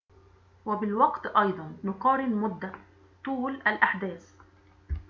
وبالوقت 0.65 1.25
أيضًا 1.25 1.75
نقارن 1.83 2.35
مدة 2.35 2.71
طول 3.25 3.55
الأحداث 3.55 4.31